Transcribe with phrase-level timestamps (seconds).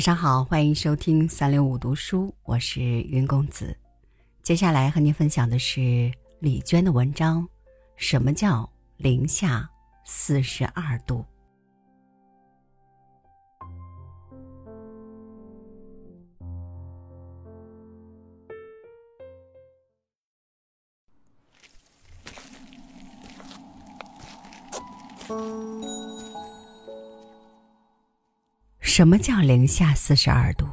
[0.00, 3.76] 晚上好，欢迎收听三六五读书，我是云公子。
[4.42, 7.42] 接下来和您分享的是李娟的文章
[7.96, 9.68] 《什么叫零下
[10.06, 11.22] 四十二度》。
[28.90, 30.66] 什么叫零下四十二度？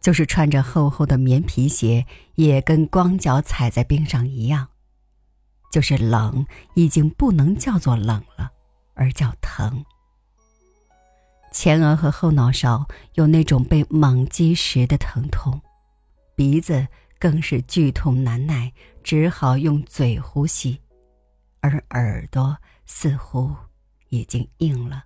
[0.00, 4.66] 就是穿着厚厚的棉皮鞋，也跟光脚踩在冰上一样。
[5.70, 8.50] 就是冷，已经不能叫做冷了，
[8.94, 9.84] 而叫疼。
[11.52, 15.62] 前额和后脑勺有那种被猛击时的疼痛，
[16.34, 16.88] 鼻子
[17.20, 18.72] 更是剧痛难耐，
[19.04, 20.80] 只好用嘴呼吸，
[21.60, 23.54] 而耳朵似乎
[24.08, 25.04] 已经硬了。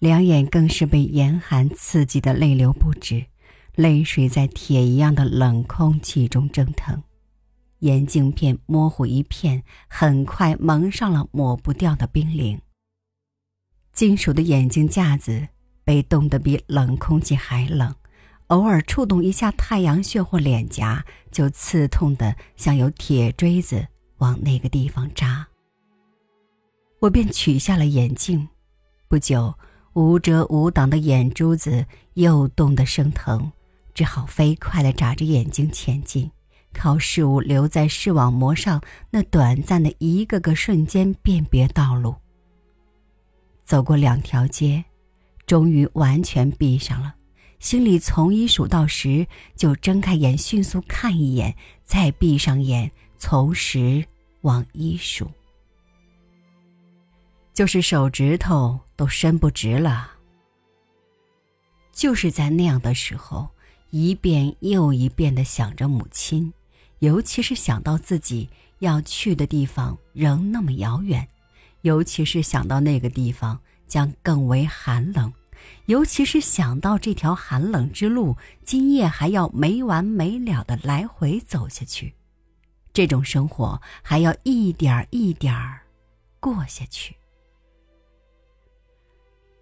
[0.00, 3.26] 两眼更是被严寒刺激的泪流不止，
[3.74, 7.02] 泪水在铁一样的冷空气中蒸腾，
[7.80, 12.58] 眼镜片模糊一片，很快蒙上了抹不掉的冰凌。
[13.92, 15.48] 金属的眼镜架子
[15.84, 17.94] 被冻得比冷空气还冷，
[18.46, 25.46] 偶尔触动一下太阳穴或脸颊，就刺痛的像有铁锥子往那个地方扎。
[27.00, 28.48] 我便取下了眼镜，
[29.06, 29.52] 不久。
[29.94, 33.50] 无遮无挡的眼珠子又冻得生疼，
[33.92, 36.30] 只好飞快地眨着眼睛前进，
[36.72, 42.14] 靠事物留在视网膜上那短暂的一个个瞬间辨别道路。
[43.64, 44.84] 走过两条街，
[45.46, 47.14] 终于完全闭上了，
[47.58, 51.54] 心里从一数到十，就睁开眼迅速看一眼，
[51.84, 54.04] 再闭上眼从十
[54.42, 55.30] 往一数。
[57.60, 60.12] 就是手指头都伸不直了。
[61.92, 63.50] 就是在那样的时候，
[63.90, 66.50] 一遍又一遍的想着母亲，
[67.00, 68.48] 尤其是想到自己
[68.78, 71.28] 要去的地方仍那么遥远，
[71.82, 75.30] 尤其是想到那个地方将更为寒冷，
[75.84, 82.14] 尤其是想到这条寒冷之路今夜还要没完没了的来回走下去，
[82.94, 85.82] 这种生活还要一点一点儿
[86.40, 87.19] 过下去。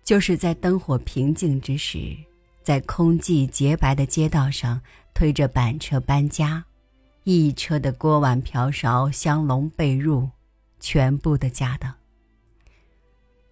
[0.09, 2.17] 就是在灯火平静之时，
[2.63, 4.81] 在空寂洁白的街道上
[5.13, 6.65] 推着板车搬家，
[7.25, 10.31] 一车的锅碗瓢勺、香笼被褥，
[10.81, 11.95] 全部的家当。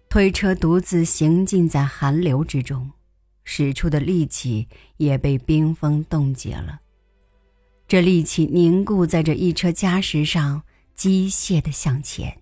[0.09, 2.89] 推车独自行进在寒流之中，
[3.43, 4.67] 使出的力气
[4.97, 6.81] 也被冰封冻结了。
[7.87, 10.63] 这力气凝固在这一车家什上，
[10.95, 12.41] 机械的向前。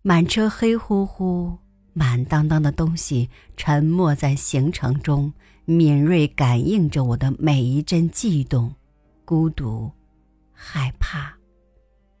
[0.00, 1.58] 满车黑乎乎。
[1.92, 5.32] 满当当的东西沉没在行程中，
[5.64, 8.74] 敏锐感应着我的每一阵悸动、
[9.24, 9.90] 孤独、
[10.52, 11.36] 害怕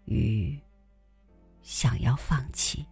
[0.06, 0.58] 与
[1.62, 2.84] 想要放弃。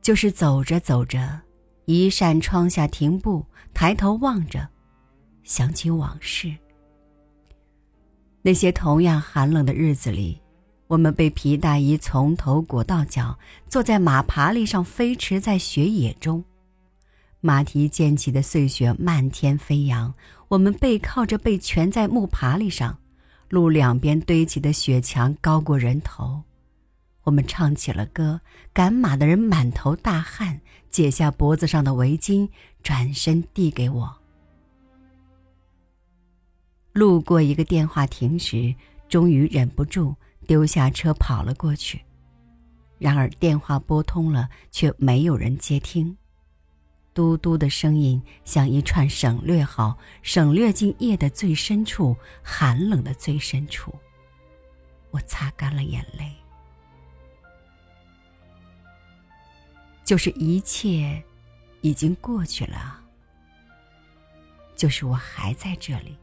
[0.00, 1.40] 就是走着走着，
[1.84, 3.44] 一扇窗下停步，
[3.74, 4.68] 抬头望着，
[5.42, 6.56] 想起往事。
[8.42, 10.40] 那些同样寒冷的日子里。
[10.90, 16.42] 我们被皮大衣从头裹到脚，坐在马爬犁上飞驰在雪野中，
[17.40, 20.12] 马蹄溅起的碎雪漫天飞扬。
[20.48, 22.98] 我们背靠着背蜷在木爬犁上，
[23.50, 26.42] 路两边堆起的雪墙高过人头。
[27.22, 28.40] 我们唱起了歌，
[28.72, 32.48] 赶马的人满头大汗，解下脖子上的围巾，
[32.82, 34.16] 转身递给我。
[36.92, 38.74] 路过一个电话亭时，
[39.08, 40.16] 终于忍不住。
[40.50, 42.04] 丢下车跑了过去，
[42.98, 46.16] 然而电话拨通了，却没有人接听。
[47.14, 53.94] 嘟嘟的声音像一串省略号，省略进夜的最深处，寒冷的最深处。
[55.12, 56.34] 我擦干了眼泪，
[60.04, 61.22] 就是一切
[61.80, 63.00] 已经过去了，
[64.74, 66.18] 就是我还在这里，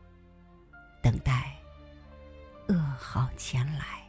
[1.02, 1.56] 等待
[2.68, 4.06] 噩耗前来。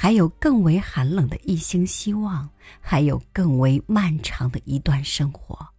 [0.00, 2.48] 还有更为寒冷的一星希望，
[2.80, 5.70] 还有更为漫长的一段生活。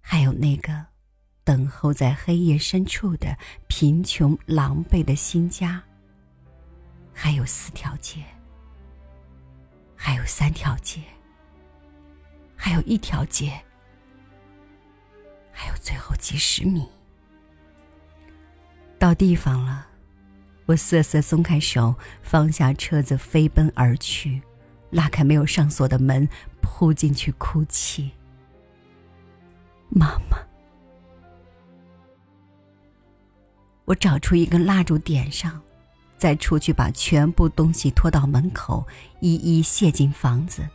[0.00, 0.86] 还有那个
[1.44, 3.36] 等候在黑夜深处的
[3.68, 5.82] 贫穷狼狈的新家。
[7.12, 8.24] 还有四条街，
[9.94, 11.02] 还有三条街，
[12.56, 13.52] 还有一条街，
[15.52, 16.88] 还有最后几十米。
[18.98, 19.86] 到地方了，
[20.66, 24.40] 我瑟瑟松开手，放下车子，飞奔而去，
[24.90, 26.26] 拉开没有上锁的门，
[26.62, 28.10] 扑进去哭泣。
[29.90, 30.38] 妈妈，
[33.84, 35.60] 我找出一根蜡烛点上，
[36.16, 38.86] 再出去把全部东西拖到门口，
[39.20, 40.66] 一一卸进房子。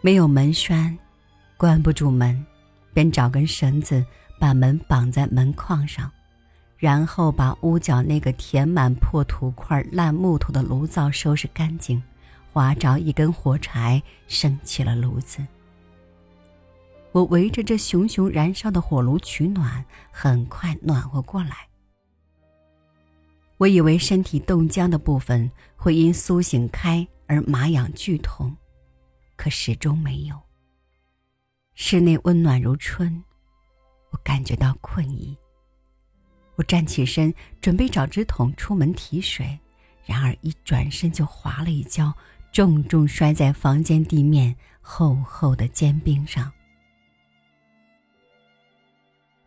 [0.00, 0.98] 没有门栓，
[1.56, 2.44] 关不住门，
[2.92, 4.04] 便找根绳子
[4.40, 6.10] 把门绑在门框上。
[6.80, 12.02] 然后把屋角那个填满破土块、烂木头的炉灶收拾干净，
[12.52, 15.46] 划着一根火柴，升起了炉子。
[17.12, 21.68] 我围着这熊熊燃烧的火炉取暖，很快暖和过来。
[23.58, 28.56] 我以为身体冻僵的部分会因苏醒开而麻痒剧痛，
[29.36, 30.40] 可始终没有。
[31.74, 33.22] 室内温暖如春，
[34.12, 35.36] 我感觉到困意。
[36.60, 39.58] 我站起身，准备找纸筒出门提水，
[40.04, 42.12] 然而一转身就滑了一跤，
[42.52, 46.52] 重重摔在房间地面厚厚的坚冰上。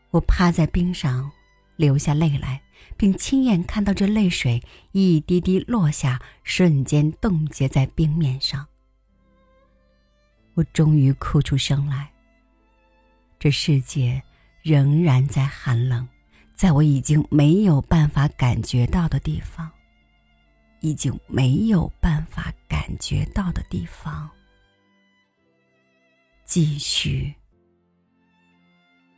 [0.10, 1.32] 我趴在冰上，
[1.76, 2.60] 流下泪来，
[2.98, 8.66] 并亲眼看到这泪水一滴滴落下，瞬间冻结在冰面上。
[10.56, 12.12] 我终于哭出声来。
[13.38, 14.20] 这世界
[14.64, 16.08] 仍然在寒冷。
[16.54, 19.70] 在我已经没有办法感觉到的地方，
[20.80, 24.30] 已经没有办法感觉到的地方，
[26.46, 27.34] 继续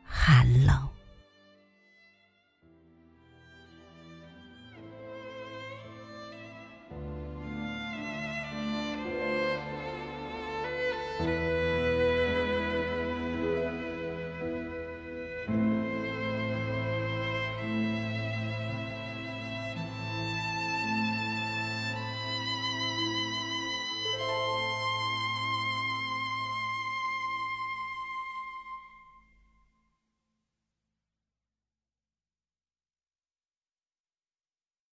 [0.03, 0.94] 寒冷。